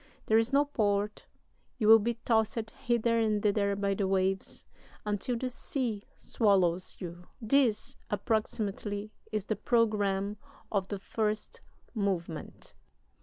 There 0.25 0.39
is 0.39 0.51
no 0.51 0.65
port: 0.65 1.27
you 1.77 1.87
will 1.87 1.99
be 1.99 2.15
tossed 2.15 2.71
hither 2.71 3.19
and 3.19 3.43
thither 3.43 3.75
by 3.75 3.93
the 3.93 4.07
waves, 4.07 4.65
until 5.05 5.37
the 5.37 5.47
sea 5.47 6.05
swallows 6.15 6.97
you. 6.99 7.27
This, 7.39 7.97
approximately, 8.09 9.11
is 9.31 9.45
the 9.45 9.55
programme 9.55 10.37
of 10.71 10.87
the 10.87 10.97
first 10.97 11.61
movement. 11.93 12.73